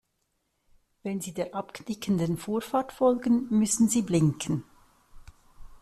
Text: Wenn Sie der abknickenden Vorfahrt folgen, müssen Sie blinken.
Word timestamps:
Wenn 1.03 1.21
Sie 1.21 1.31
der 1.31 1.53
abknickenden 1.53 2.35
Vorfahrt 2.35 2.91
folgen, 2.91 3.45
müssen 3.51 3.87
Sie 3.87 4.01
blinken. 4.01 4.63